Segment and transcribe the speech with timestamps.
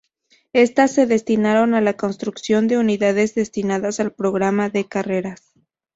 [0.53, 5.53] Estas se destinaron a la construcción de unidades destinadas al programa de carreras.